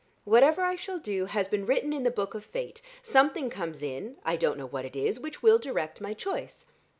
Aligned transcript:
Whatever 0.23 0.63
I 0.63 0.77
shall 0.77 0.97
do, 0.97 1.25
has 1.25 1.47
been 1.47 1.63
written 1.67 1.93
in 1.93 2.01
the 2.01 2.09
Book 2.09 2.33
of 2.33 2.43
Fate; 2.43 2.81
something 3.03 3.51
comes 3.51 3.83
in 3.83 4.15
I 4.25 4.35
don't 4.35 4.57
know 4.57 4.65
what 4.65 4.83
it 4.83 4.95
is 4.95 5.19
which 5.19 5.43
will 5.43 5.59
direct 5.59 6.01
my 6.01 6.15
choice. 6.15 6.65